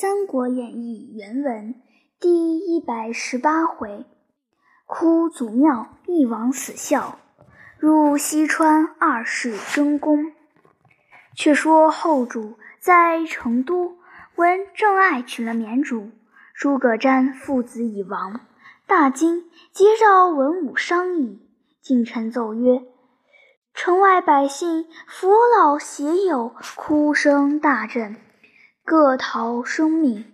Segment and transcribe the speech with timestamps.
[0.00, 1.74] 三国演义》原文
[2.18, 4.06] 第一百十八回：
[4.86, 7.18] 哭祖庙一王死孝，
[7.76, 10.32] 入西川二世争功。
[11.36, 13.98] 却说后主在成都，
[14.36, 16.08] 闻郑爱娶了绵竹，
[16.54, 18.40] 诸葛瞻父子已亡，
[18.86, 21.46] 大惊，急召文武商议。
[21.82, 22.84] 近臣奏曰
[23.74, 25.28] ：“城外百姓扶
[25.58, 28.16] 老携幼，哭声大震。”
[28.90, 30.24] 各逃生命，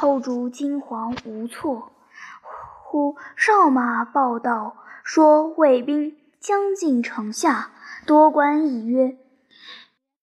[0.00, 1.90] 后主惊惶无措。
[2.84, 7.72] 忽哨马报道说，魏兵将近城下，
[8.06, 9.18] 多官议曰：“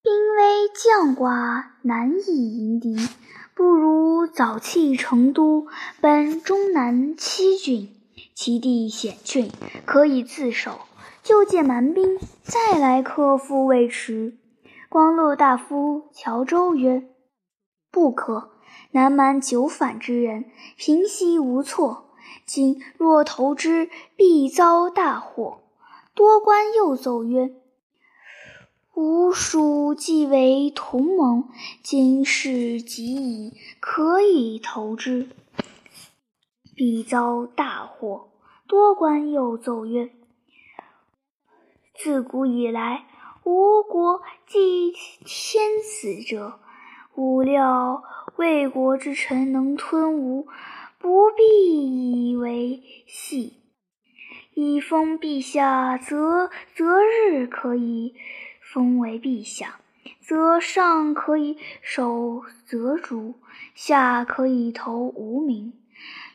[0.02, 2.96] 兵危将寡，难以迎敌，
[3.54, 5.68] 不如早弃成都，
[6.00, 7.90] 奔中南七郡，
[8.34, 9.52] 其地险峻，
[9.84, 10.80] 可以自守。
[11.22, 14.38] 就借蛮兵，再来克复未迟。”
[14.88, 17.10] 光禄大夫乔州曰。
[17.94, 18.50] 不可，
[18.90, 22.10] 南蛮久反之人，平息无措。
[22.44, 25.60] 今若投之，必遭大祸。
[26.16, 27.54] 多官又奏曰
[28.96, 31.48] ：“吾蜀既为同盟，
[31.84, 35.30] 今事急矣，可以投之。
[36.74, 38.32] 必遭大祸。”
[38.66, 40.10] 多官又奏曰
[41.94, 43.06] ：“自古以来，
[43.44, 44.92] 吴国既
[45.24, 46.60] 天子者。”
[47.16, 48.04] 吾料
[48.38, 50.48] 魏国之臣能吞吴，
[50.98, 53.62] 不必以为戏。
[54.56, 58.16] 以封陛下，则择日可以
[58.62, 59.80] 封为陛下；
[60.22, 63.36] 则上可以守则主，
[63.74, 65.74] 下可以投无名。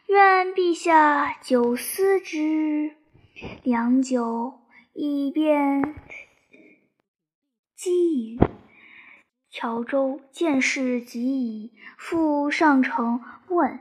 [0.07, 2.93] 愿陛下久思之，
[3.63, 4.61] 良久，
[4.95, 5.95] 以便
[7.77, 8.39] 机语。
[9.61, 13.81] 乔州见事急矣，复上城问。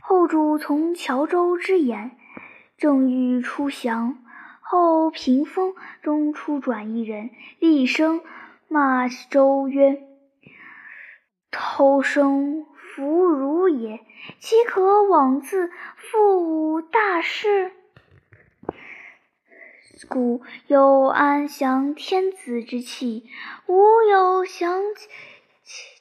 [0.00, 2.12] 后主从乔州之言，
[2.78, 4.22] 正欲出降，
[4.60, 8.20] 后屏风中出转一人，厉声
[8.68, 10.00] 骂周曰
[11.50, 13.98] ：“偷生弗如也，
[14.38, 17.72] 岂可枉自负大事？”
[20.08, 23.24] 故有安降天子之气，
[23.66, 24.80] 无有降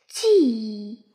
[0.07, 1.05] 计矣。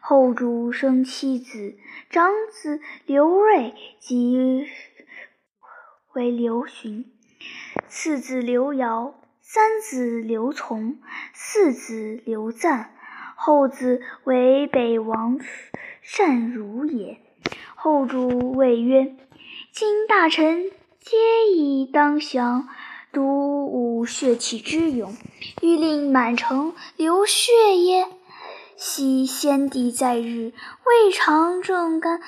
[0.00, 1.76] 后主生七子，
[2.08, 4.66] 长子刘睿即
[6.14, 7.12] 为刘询，
[7.88, 10.96] 次子刘尧，三子刘琮，
[11.32, 12.96] 四子刘赞，
[13.36, 15.38] 后子为北王
[16.02, 17.20] 善如也。
[17.74, 19.16] 后主谓曰
[19.72, 20.70] ：“今大臣。”
[21.02, 21.16] 皆
[21.56, 22.68] 以当降，
[23.10, 25.16] 独无血气之勇，
[25.62, 28.06] 欲令满城流血耶？
[28.76, 30.52] 昔先帝在日，
[30.84, 32.20] 未尝正干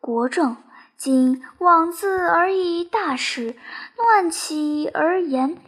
[0.00, 0.56] 国政，
[0.96, 3.56] 今妄自而以大事，
[3.96, 5.58] 乱起而言，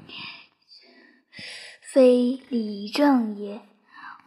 [1.82, 3.60] 非理政也。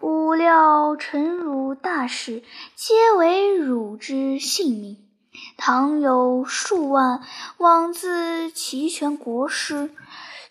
[0.01, 2.44] 吾料臣辱大事，
[2.75, 5.09] 皆为汝之性命。
[5.57, 7.22] 唐有数万
[7.57, 9.91] 妄自齐全国师，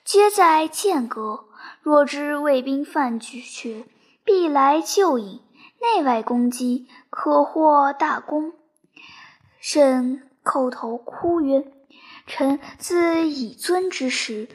[0.05, 1.45] 皆在剑阁。
[1.83, 3.85] 若知魏兵犯却，
[4.25, 5.41] 必来救引，
[5.81, 8.53] 内外攻击，可获大功。
[9.61, 11.65] 甚叩头哭曰
[12.27, 14.49] ：“臣自以尊之时，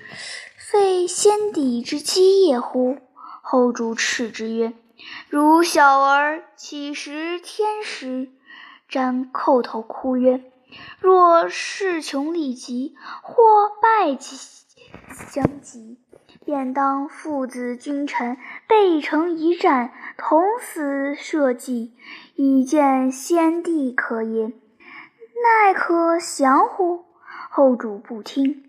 [0.57, 2.97] 废先帝之基业乎？”
[3.41, 4.73] 后主斥之曰
[5.29, 8.29] ：“汝小儿，岂识天时？”
[8.93, 10.43] 瞻叩头哭曰
[11.01, 13.43] ：“若势穷力极，或
[13.81, 14.13] 败
[15.31, 15.97] 将及，
[16.45, 18.37] 便当父子君臣
[18.67, 21.95] 背城一战，同死社稷，
[22.35, 24.45] 以见先帝可也。
[24.45, 27.05] 奈可降乎？”
[27.49, 28.63] 后主不听，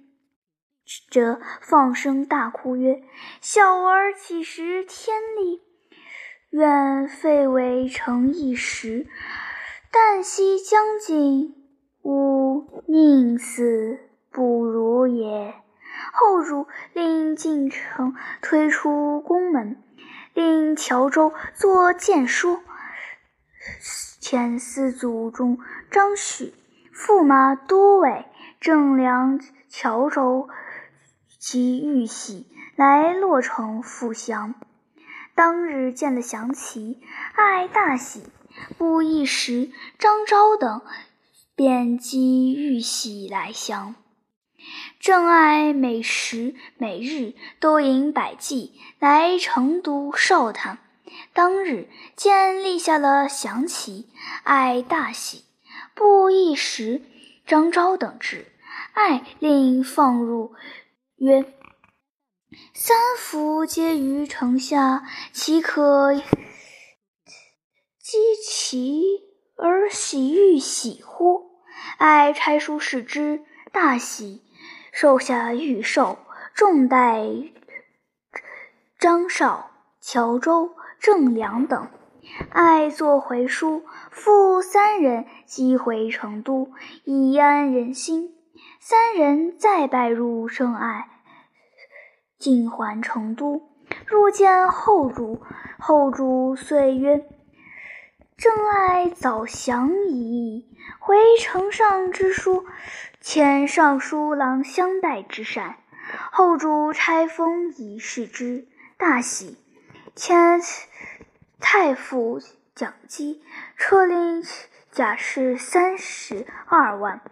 [1.11, 3.03] 则放声大哭曰
[3.43, 5.61] ：“小儿岂识天理？
[6.49, 9.07] 愿废为城一时。”
[9.95, 11.55] 旦夕将尽，
[12.03, 14.01] 吾宁死
[14.33, 15.55] 不如也。
[16.13, 19.81] 后主令进城推出宫门，
[20.33, 22.59] 令乔州作谏书，
[24.21, 25.61] 遣司祖中
[25.93, 26.53] 张许、
[26.93, 28.27] 驸马都尉
[28.59, 29.39] 郑良
[29.69, 30.49] 乔州
[31.39, 34.57] 及玉玺来洛城复降。
[35.37, 37.01] 当日见了降旗，
[37.37, 38.25] 爱大喜。
[38.79, 40.83] 不一时，张昭等
[41.55, 43.95] 便击玉玺来降。
[44.99, 50.79] 郑爱每时每日都引百骑来成都哨探，
[51.35, 54.09] 当日见立下了降旗，
[54.43, 55.45] 爱大喜，
[55.95, 57.03] 不一时，
[57.47, 58.47] 张昭等至，
[58.95, 60.55] 爱令放入，
[61.17, 61.45] 曰
[62.73, 66.15] ：“三府皆于城下，岂可
[68.15, 69.25] 惜其
[69.57, 71.51] 而喜欲喜乎？”
[71.99, 74.43] 爱差书使之，大喜，
[74.93, 76.19] 授下御寿，
[76.55, 77.25] 重待
[79.01, 79.71] 张绍、
[80.01, 80.77] 乔州。
[81.01, 81.89] 郑良等，
[82.49, 86.71] 爱作回书，复三人即回成都，
[87.05, 88.35] 以安人心。
[88.81, 91.11] 三人再拜入圣爱，
[92.39, 93.69] 进还成都，
[94.07, 95.43] 入见后主。
[95.79, 97.27] 后主遂曰
[98.37, 100.67] ：“正爱早降矣，
[100.99, 102.67] 回城上之书，
[103.23, 105.77] 遣尚书郎相待之善。”
[106.33, 108.67] 后主差封以示之，
[108.99, 109.57] 大喜。
[110.17, 110.61] 遣
[111.61, 112.41] 太傅
[112.75, 113.43] 蒋基
[113.77, 114.43] 车令
[114.91, 117.23] 甲士三十二万，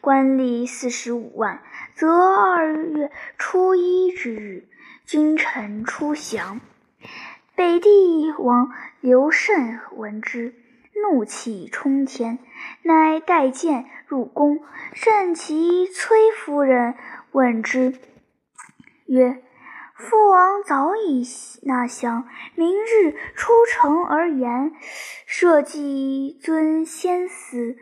[0.00, 1.60] 官吏四十五万，
[1.94, 4.68] 择二月初一之日，
[5.04, 6.60] 君臣出降。
[7.54, 8.70] 北帝王
[9.00, 10.54] 刘慎闻之，
[11.02, 12.38] 怒气冲天，
[12.82, 14.60] 乃带剑入宫，
[14.94, 16.94] 甚其崔夫人
[17.32, 17.98] 问之，
[19.04, 19.42] 曰：
[19.94, 21.24] 父王早已
[21.64, 24.72] 纳降，明日出城而言，
[25.26, 27.76] 社稷尊先死，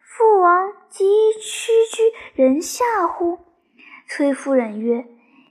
[0.00, 1.04] 父王即
[1.40, 3.38] 屈居人下乎？
[4.08, 5.06] 崔夫人曰：“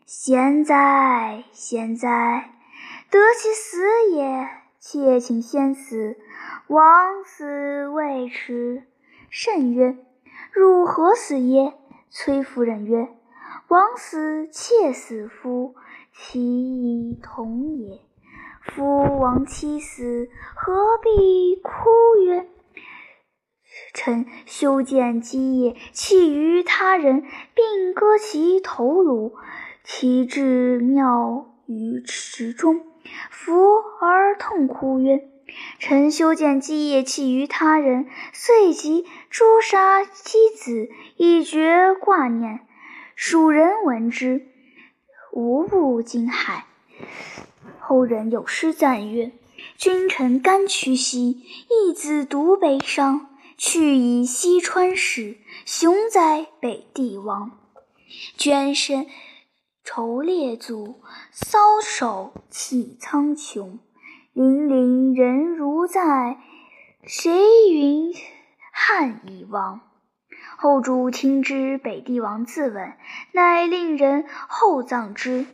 [0.05, 2.52] 贤哉，贤哉！
[3.13, 4.49] 得其死也，
[4.79, 6.17] 妾请先死，
[6.65, 8.87] 王死未迟。”
[9.29, 9.95] 甚曰
[10.51, 11.75] ：“汝何死耶？”
[12.09, 13.07] 崔夫人曰
[13.69, 15.75] ：“王死，妾死夫。”
[16.11, 17.99] 其义同也。
[18.63, 21.69] 夫亡妻死，何必哭
[22.25, 22.47] 曰？
[23.93, 27.21] 臣修建基业，弃于他人，
[27.53, 29.35] 并割其头颅，
[29.83, 32.92] 其至庙于池中，
[33.29, 33.53] 伏
[34.01, 35.27] 而痛哭曰
[35.79, 42.61] ：“臣修建基业，弃于他人，遂即诛杀妻子，以绝挂念。”
[43.15, 44.47] 蜀人闻之。
[45.31, 46.63] 无不惊骇。
[47.79, 49.31] 后人有诗赞曰
[49.77, 51.29] ：“君臣甘屈膝，
[51.69, 53.29] 义子独悲伤。
[53.55, 57.51] 去以西川氏，雄哉北帝王。
[58.35, 59.07] 捐身
[59.83, 61.01] 愁列祖，
[61.33, 63.79] 搔首泣苍穹。
[64.33, 66.39] 凛凛人如在，
[67.03, 68.13] 谁云
[68.71, 69.81] 汉已亡？”
[70.57, 72.93] 后主听之，北帝王自刎，
[73.33, 75.45] 乃令人厚葬之。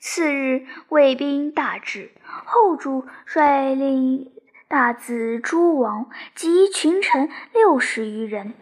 [0.00, 2.10] 次日，魏兵大至，
[2.46, 4.32] 后主率领
[4.66, 8.54] 大子诸王及群臣六十余人，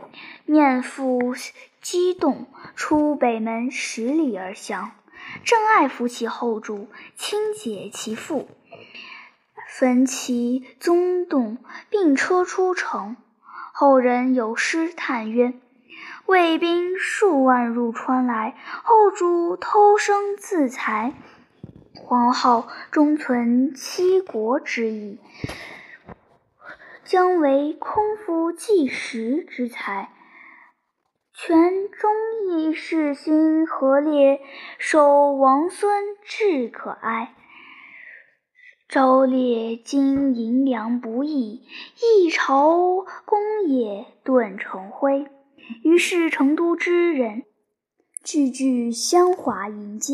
[0.46, 1.34] 面赴
[1.80, 4.90] 激动，出北门十里而降。
[5.44, 8.49] 郑爱扶其后主，轻解其腹，
[9.69, 11.58] 焚其宗洞，
[11.90, 13.17] 并车出城。
[13.73, 15.55] 后人有诗叹曰。
[16.26, 21.14] 魏兵数万入川来，后主偷生自裁。
[21.94, 25.19] 皇后终存七国之意，
[27.05, 30.10] 将为空腹计时之才。
[31.34, 32.12] 权忠
[32.58, 34.40] 义世心何烈，
[34.78, 35.90] 守王孙
[36.24, 37.34] 志可哀。
[38.88, 41.62] 昭烈今银粮不易，
[42.02, 45.26] 一朝功业顿成灰。
[45.82, 47.44] 于是成都之人
[48.22, 50.12] 句句相华迎接，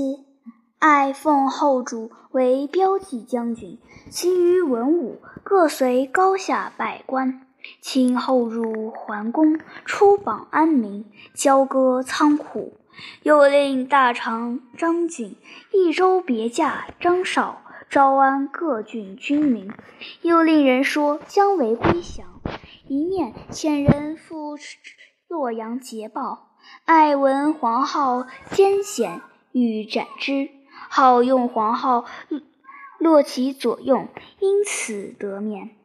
[0.79, 3.81] 爱奉后主为骠骑将军，
[4.11, 7.48] 其余文武各随高下百官，
[7.81, 12.75] 请后入桓宫，出榜安民，交割仓库。
[13.23, 15.37] 又令大长张景、
[15.73, 19.73] 益州别驾张绍招安各郡军民，
[20.23, 22.27] 又令人说姜维归降，
[22.89, 24.57] 一面遣人赴。
[25.29, 26.49] 洛阳捷报，
[26.87, 29.21] 爱闻黄浩艰险，
[29.53, 30.49] 欲斩之。
[30.89, 32.07] 好用黄皓
[32.99, 34.09] 落其左用，
[34.41, 35.78] 因此得免。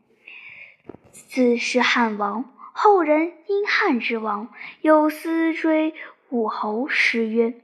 [1.14, 2.46] 自是汉王。
[2.74, 4.50] 后人因汉之王，
[4.82, 5.94] 有司追
[6.30, 7.62] 武侯诗曰：“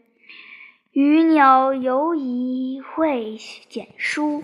[0.93, 3.37] 鱼鸟犹疑会
[3.67, 4.43] 简书，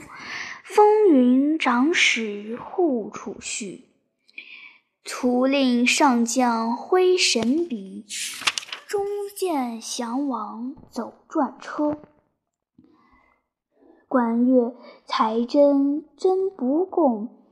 [0.63, 3.85] 风云长史护储序。”
[5.05, 8.05] 徒令上将挥神笔，
[8.88, 9.05] 中
[9.38, 12.00] 见降王走转车。
[14.07, 14.74] 观月，
[15.05, 17.44] 才真真不共。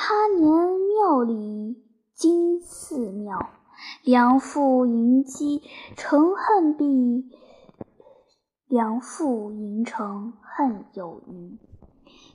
[0.00, 3.50] 他年庙里金寺庙，
[4.04, 5.60] 梁父迎击
[5.96, 7.28] 成恨毕。
[8.68, 11.58] 梁父迎城恨有余。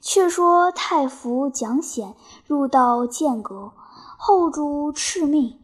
[0.02, 2.16] 却说太傅蒋显
[2.46, 3.72] 入道剑阁，
[4.18, 5.62] 后主敕命，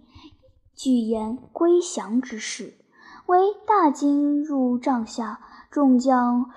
[0.78, 2.78] 具言归降之事。
[3.26, 6.50] 为大惊入帐下，众将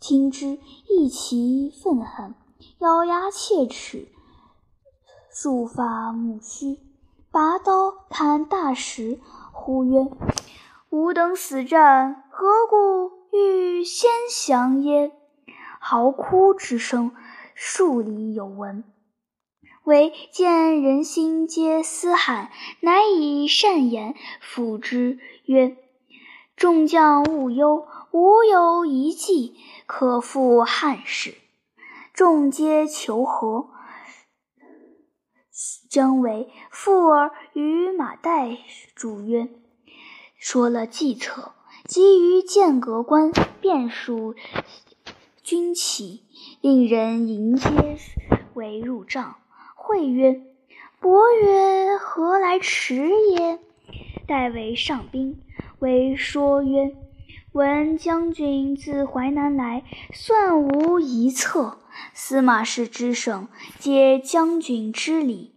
[0.00, 2.34] 听之，一齐愤恨，
[2.80, 4.08] 咬牙切齿，
[5.36, 6.78] 束发木须，
[7.32, 9.18] 拔刀砍大石，
[9.50, 10.06] 呼曰
[10.90, 15.10] ：“吾等死战，何故欲先降耶？”
[15.80, 17.10] 嚎哭之声，
[17.56, 18.84] 数里有闻。
[19.82, 25.76] 唯见人心皆嘶喊，乃以善言抚之，曰
[26.54, 31.34] ：“众将勿忧，吾有一计，可复汉室。”
[32.14, 33.73] 众皆求和。
[35.88, 38.58] 姜维附耳于马岱
[38.96, 39.48] 主曰
[40.36, 41.52] ：“说了计策，
[41.84, 43.30] 即于剑阁关
[43.60, 44.34] 便属。”
[45.44, 46.24] 军旗，
[46.60, 47.68] 令人迎接，
[48.54, 49.36] 为入帐。
[49.76, 50.42] 会曰
[50.98, 53.60] ：“伯曰何来迟也？”
[54.26, 55.40] 待为上宾，
[55.78, 56.96] 为说曰
[57.52, 61.78] ：“闻将军自淮南来，算无一策。
[62.14, 63.48] 司马氏之胜，
[63.78, 65.54] 皆将军之礼，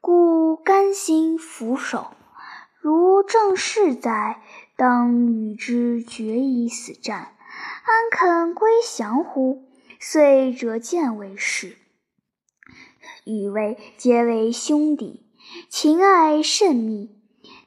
[0.00, 2.12] 故甘心俯首。
[2.80, 4.42] 如正事在，
[4.76, 7.34] 当与之决一死战。”
[7.82, 9.68] 安肯归降乎？
[9.98, 11.76] 遂折剑为誓，
[13.24, 15.26] 与为结为兄弟，
[15.68, 17.10] 情爱甚密。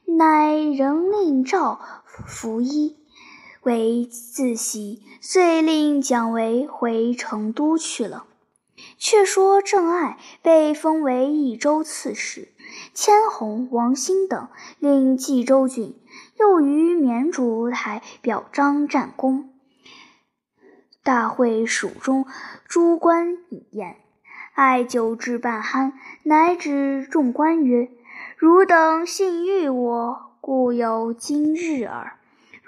[0.05, 3.02] 乃仍令赵服衣，
[3.63, 8.25] 为自喜，遂令蒋维回成都去了。
[8.97, 12.49] 却说郑爱被封为益州刺史，
[12.93, 15.95] 千红、王兴等令冀州郡，
[16.39, 19.49] 又于绵竹台表彰战功。
[21.03, 22.25] 大会蜀中，
[22.67, 23.97] 诸官饮宴，
[24.53, 25.93] 爱酒至半酣，
[26.23, 27.89] 乃指众官曰
[28.37, 32.17] ：“汝等信誉我，故有今日耳。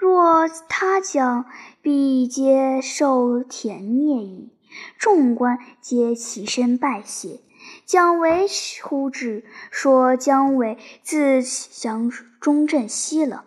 [0.06, 1.46] 若他将，
[1.82, 4.52] 必皆受舔灭矣。”
[4.98, 7.40] 众官皆起身拜谢。
[7.84, 8.46] 姜维
[8.82, 12.10] 呼至，说姜维自降
[12.40, 13.44] 中正西了，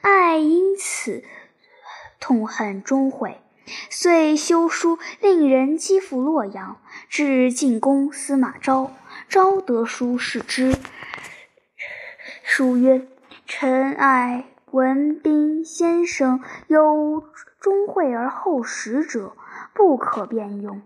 [0.00, 1.22] 爱因此
[2.18, 3.40] 痛恨终悔。
[3.88, 8.92] 遂修书令人击赴洛阳，至进宫司马昭。
[9.28, 10.76] 昭得书视之，
[12.42, 13.06] 书曰
[13.46, 17.24] ：“臣爱文兵先生有
[17.60, 19.32] 忠惠而后识者，
[19.74, 20.82] 不可便用。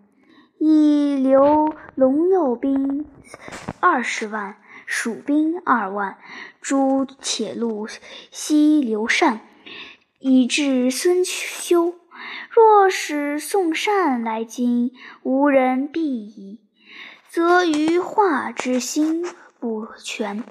[0.59, 3.07] 以留龙右兵
[3.81, 6.17] 二十万，蜀兵二万，
[6.61, 7.87] 诸铁路
[8.31, 9.41] 西刘禅，
[10.19, 11.95] 以至孙休。”
[12.49, 14.93] 若使宋善来京，
[15.25, 16.61] 无人避矣，
[17.29, 19.27] 则于化之心
[19.59, 20.45] 不全。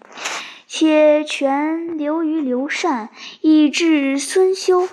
[0.75, 3.12] 且权留于刘禅，
[3.42, 4.89] 以致孙休。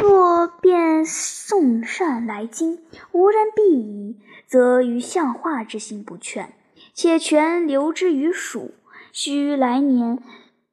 [0.00, 2.78] 若变宋善来京，
[3.12, 4.16] 无人避矣，
[4.46, 6.54] 则于相化之心不劝。
[6.94, 8.72] 且权留之于蜀，
[9.12, 10.22] 须来年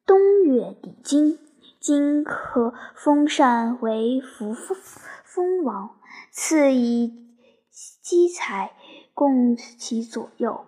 [0.05, 1.37] 冬月抵京，
[1.81, 4.73] 今可封禅为福父。
[5.25, 5.97] 封王，
[6.31, 7.11] 赐以
[8.01, 8.71] 积财，
[9.13, 10.63] 供其左右，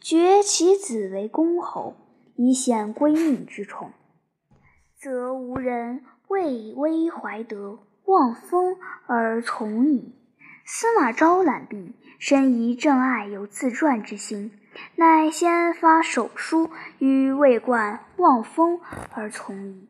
[0.00, 1.96] 爵其子为公侯，
[2.40, 3.90] 以显归命之宠，
[4.94, 8.76] 则无人畏威怀德，望风
[9.08, 10.14] 而从矣。
[10.64, 14.52] 司马昭览毕，深疑郑爱有自传之心，
[14.94, 18.78] 乃先发手书与魏冠，望风
[19.12, 19.88] 而从矣。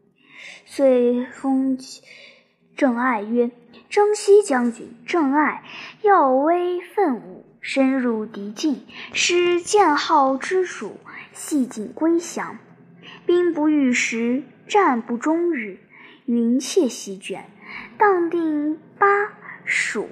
[0.64, 1.78] 遂封
[2.74, 3.50] 郑爱曰。
[3.90, 5.62] 征西将军郑爱，
[6.02, 10.98] 耀威奋武，深入敌境，使建号之属
[11.32, 12.58] 系紧归降。
[13.26, 15.78] 兵不遇时，战不终日，
[16.26, 17.50] 云切席卷，
[17.98, 19.06] 荡定巴
[19.64, 20.08] 蜀。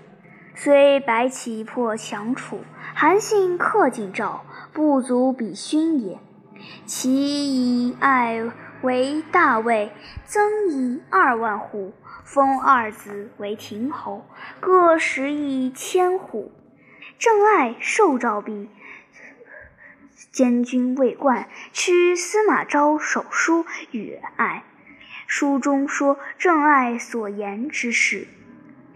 [0.55, 2.61] 虽白起破强楚，
[2.95, 6.19] 韩信克晋赵，不足比勋也。
[6.87, 8.43] 其以爱
[8.83, 9.93] 为大魏，
[10.25, 11.93] 增以二万户。
[12.25, 14.26] 封二子为亭侯，
[14.59, 16.50] 各食邑千户。
[17.18, 18.68] 郑爱受诏毕，
[20.32, 24.64] 监军魏冠取司马昭手书与爱。
[25.26, 28.28] 书中说郑爱所言之事，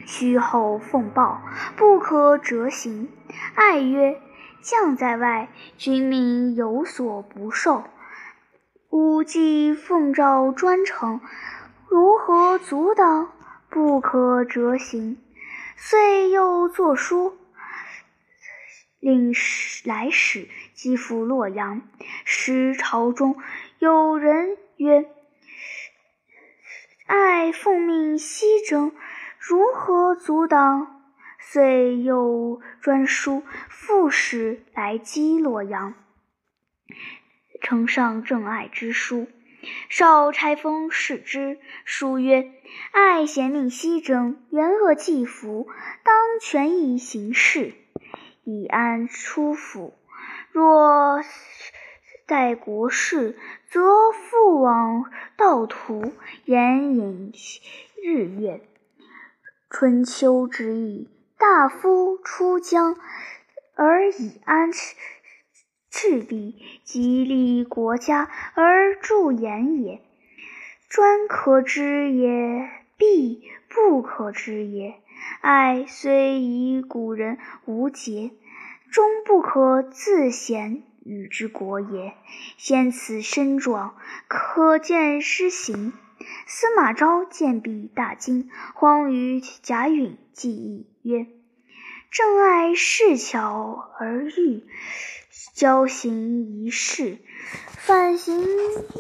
[0.05, 1.43] 虚后奉报，
[1.77, 3.09] 不可折行。”
[3.57, 4.21] 爱曰
[4.61, 5.49] ：“将在外，
[5.79, 7.85] 君命有所不受。
[8.91, 11.21] 吾既奉诏专程，
[11.89, 13.33] 如何阻挡？
[13.71, 15.17] 不可折行。”
[15.83, 17.39] 遂又作书，
[19.01, 21.83] 令使来使击赴洛阳。
[22.25, 23.37] 时朝中
[23.79, 25.07] 有人曰
[27.07, 28.93] ：“爱奉命西征，
[29.39, 30.99] 如何阻挡？”
[31.43, 35.95] 遂又专书副使来击洛阳，
[37.61, 39.27] 呈上郑爱之书。
[39.89, 42.53] 少差封视之，书曰
[42.93, 45.67] ：“爱贤命西征，元恶既服，
[46.05, 47.75] 当权宜行事，
[48.45, 49.95] 以安出府。
[50.53, 51.23] 若
[52.27, 56.13] 待国事，则复往道途，
[56.45, 57.33] 延引
[58.03, 58.61] 日月。
[59.69, 61.09] 春秋之意。”
[61.41, 62.99] 大夫出疆
[63.75, 64.73] 而以安
[65.89, 70.03] 赤壁，吉利国家而助言也。
[70.91, 72.69] 专可知也，
[72.99, 75.01] 必不可知也。
[75.41, 78.31] 爱虽以古人无节，
[78.91, 82.15] 终不可自贤与之国也。
[82.57, 83.95] 先此身状，
[84.29, 85.93] 可见施行。
[86.47, 91.27] 司马昭见必大惊，慌于贾允计议曰
[92.13, 94.65] ：“正爱事巧而欲
[95.55, 97.19] 交行一事，
[97.69, 98.45] 反行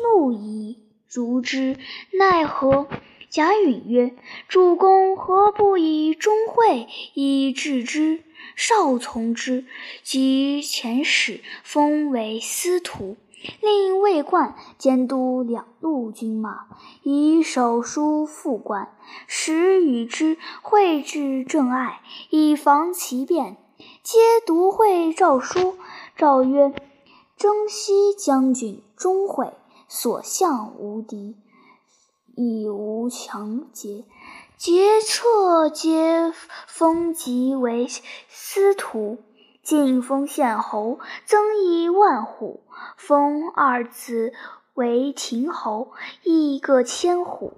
[0.02, 0.78] 怒矣。
[1.12, 1.76] 如之
[2.18, 2.88] 奈何？”
[3.30, 4.16] 贾允曰
[4.48, 8.24] ：“主公何不以钟会以治之？
[8.56, 9.64] 少从之，
[10.02, 13.16] 即遣使封为司徒。”
[13.62, 16.66] 令魏冠监督两路军马，
[17.02, 18.94] 以手书副官，
[19.26, 23.56] 使与之会至郑爱，以防其变。
[24.02, 25.76] 皆读会诏书。
[26.16, 26.74] 诏曰
[27.38, 29.54] ：“征西将军钟会，
[29.88, 31.34] 所向无敌，
[32.36, 34.04] 亦无强节。
[34.56, 36.32] 捷彻皆
[36.66, 37.86] 封即为
[38.28, 39.18] 司徒。”
[39.62, 42.62] 晋封献侯，增邑万户，
[42.96, 44.32] 封二子
[44.72, 45.92] 为亭侯，
[46.24, 47.52] 邑各千户。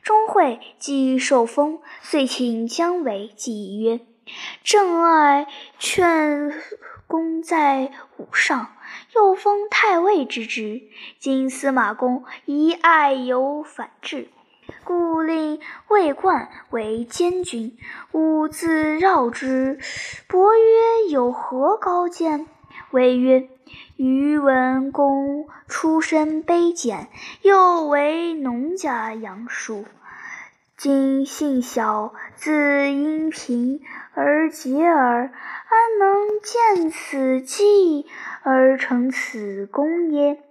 [0.00, 4.00] 钟会既受封，遂请姜维计曰
[4.62, 6.54] ：“郑爱劝
[7.08, 8.68] 功在武上，
[9.14, 10.82] 又封太尉之职。
[11.18, 14.28] 今司马公疑爱有反制。”
[14.84, 17.76] 故令魏冠为监军，
[18.12, 19.80] 吾自绕之。
[20.28, 22.46] 伯曰：“有何高见？”
[22.92, 23.48] 谓曰
[23.96, 27.08] ：“余闻公出身卑贱，
[27.42, 29.84] 又为农家养属，
[30.82, 33.82] 今性小，自因贫
[34.14, 38.06] 而竭耳，安能见此计
[38.44, 40.42] 而成此功耶？”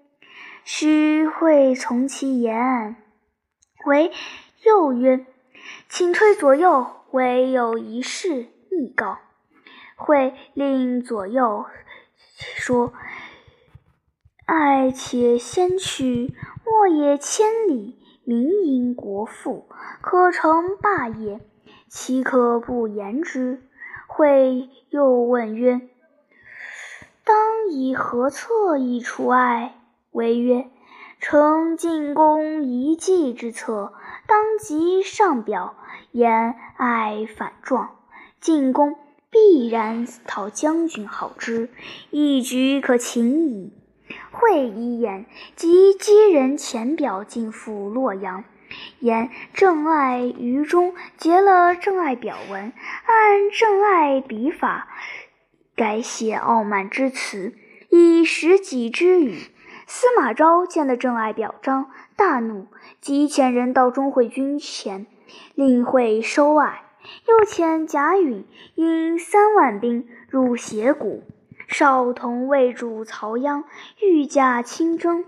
[0.63, 2.95] 须会从其言。
[3.87, 4.11] 为
[4.63, 5.25] 又曰
[5.89, 9.17] ：“请推左右，唯有一事密告。”
[9.97, 11.65] 会令左右
[12.35, 12.93] 说
[14.45, 17.98] ：“爱且先去，莫也千里。
[18.29, 19.67] 民因国富，
[20.01, 21.39] 可成霸业，
[21.87, 23.63] 岂可不言之？”
[24.05, 25.81] 会又问曰
[27.25, 29.75] ：“当以何策以除爱？”
[30.13, 30.69] 为曰。
[31.21, 33.91] 成进攻一计之策，
[34.25, 35.75] 当即上表，
[36.11, 37.97] 言爱反状，
[38.39, 38.95] 进攻
[39.29, 41.69] 必然讨将军好之，
[42.09, 43.73] 一举可擒矣。
[44.31, 48.43] 会一言，即击人前表进赴洛阳，
[48.99, 52.73] 言郑爱于中结了郑爱表文，
[53.05, 54.87] 按郑爱笔法
[55.75, 57.53] 改写傲慢之词，
[57.89, 59.37] 以实己之语。
[59.87, 62.67] 司马昭见了郑爱表彰，大怒，
[63.01, 65.07] 即遣人到钟会军前，
[65.55, 66.83] 令会收爱。
[67.27, 68.45] 又遣贾允
[68.75, 71.23] 引三万兵入斜谷。
[71.69, 73.63] 少同魏主曹鞅
[74.01, 75.23] 御驾亲征。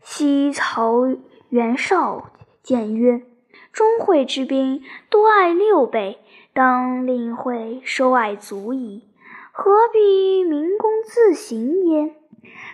[0.00, 1.14] 西曹
[1.50, 2.30] 袁绍
[2.62, 3.22] 谏曰
[3.70, 6.18] ：“钟会之兵多爱六倍，
[6.54, 9.06] 当令会收爱足矣，
[9.52, 12.16] 何必明公自行耶？”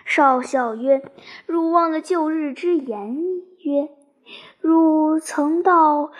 [0.05, 1.03] 少笑曰
[1.45, 3.17] ：“汝忘了旧日之言
[3.59, 3.89] 曰
[4.61, 6.11] ：‘汝曾到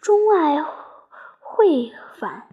[0.00, 0.64] 钟爱
[1.40, 2.48] 会反，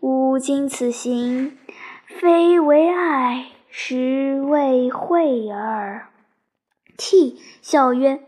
[0.00, 1.58] 吾今此行，
[2.06, 6.08] 非为爱，实为惠耳。’”
[6.96, 8.24] 涕笑曰：“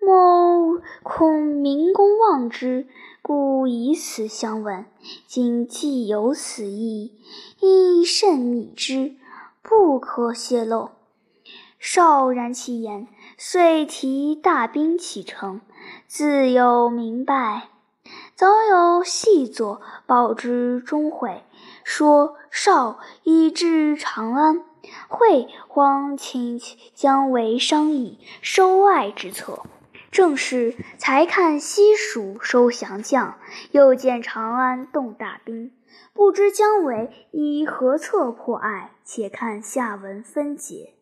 [0.00, 2.86] 某恐明公忘之，
[3.22, 4.86] 故以此相问。
[5.26, 7.12] 今既有此意，
[7.60, 9.16] 亦甚密之，
[9.62, 10.90] 不可泄露。
[11.78, 15.60] 少然其言，遂提大兵启程。
[16.06, 17.68] 自有明白，
[18.36, 21.42] 早有细作报之钟会，
[21.84, 24.62] 说少已至长安。
[25.08, 26.60] 会慌请
[26.92, 29.62] 姜维商议收爱之策。
[30.10, 33.38] 正是才看西蜀收降将，
[33.70, 35.72] 又见长安动大兵，
[36.12, 38.90] 不知姜维以何策破爱？
[39.02, 40.95] 且看下文分解。